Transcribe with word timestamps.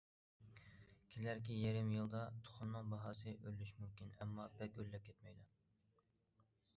كېلەركى 1.09 1.57
يېرىم 1.57 1.91
يىلدا 1.95 2.21
تۇخۇمنىڭ 2.47 2.89
باھاسى 2.93 3.33
ئۆرلىشى 3.35 3.77
مۇمكىن، 3.83 4.15
ئەمما 4.17 4.47
بەك 4.63 4.81
ئۆرلەپ 4.81 5.05
كەتمەيدۇ. 5.11 5.47